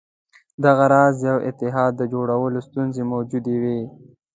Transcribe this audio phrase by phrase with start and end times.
[0.63, 3.79] دغه راز یوه اتحاد د جوړولو ستونزې موجودې وې.